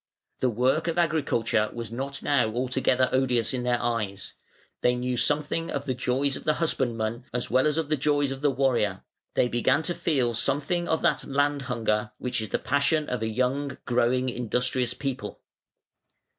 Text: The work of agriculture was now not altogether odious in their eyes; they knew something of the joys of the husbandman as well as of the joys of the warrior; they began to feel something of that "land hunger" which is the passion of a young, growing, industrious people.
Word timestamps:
The 0.39 0.49
work 0.49 0.87
of 0.87 0.97
agriculture 0.97 1.69
was 1.71 1.91
now 1.91 2.05
not 2.05 2.25
altogether 2.55 3.07
odious 3.11 3.53
in 3.53 3.61
their 3.61 3.79
eyes; 3.79 4.33
they 4.81 4.95
knew 4.95 5.15
something 5.15 5.69
of 5.69 5.85
the 5.85 5.93
joys 5.93 6.35
of 6.35 6.43
the 6.43 6.55
husbandman 6.55 7.25
as 7.31 7.51
well 7.51 7.67
as 7.67 7.77
of 7.77 7.87
the 7.87 7.95
joys 7.97 8.31
of 8.31 8.41
the 8.41 8.49
warrior; 8.49 9.03
they 9.35 9.47
began 9.47 9.83
to 9.83 9.93
feel 9.93 10.33
something 10.33 10.87
of 10.87 11.03
that 11.03 11.25
"land 11.25 11.61
hunger" 11.69 12.13
which 12.17 12.41
is 12.41 12.49
the 12.49 12.57
passion 12.57 13.09
of 13.09 13.21
a 13.21 13.27
young, 13.27 13.77
growing, 13.85 14.27
industrious 14.29 14.95
people. 14.95 15.39